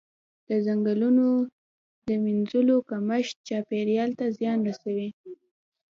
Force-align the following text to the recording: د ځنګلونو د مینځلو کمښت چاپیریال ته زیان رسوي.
د 0.47 0.49
ځنګلونو 0.65 1.25
د 2.07 2.09
مینځلو 2.23 2.75
کمښت 2.89 3.35
چاپیریال 3.47 4.11
ته 4.19 4.25
زیان 4.37 4.59
رسوي. 4.69 5.09